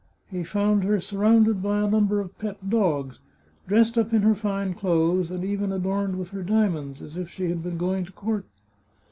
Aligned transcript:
He 0.31 0.43
found 0.43 0.83
her 0.83 0.99
surrounded 0.99 1.61
by 1.61 1.79
a 1.81 1.87
num 1.87 2.07
ber 2.07 2.19
of 2.21 2.35
pet 2.39 2.71
dogs, 2.71 3.19
dressed 3.67 3.99
up 3.99 4.11
in 4.15 4.23
her 4.23 4.33
fine 4.33 4.73
clothes, 4.73 5.29
and 5.29 5.45
even 5.45 5.71
adorned 5.71 6.17
with 6.17 6.29
her 6.29 6.41
diamonds, 6.41 7.03
as 7.03 7.17
if 7.17 7.29
she 7.29 7.49
had 7.49 7.61
been 7.61 7.77
going 7.77 8.05
to 8.05 8.11
court. 8.11 8.47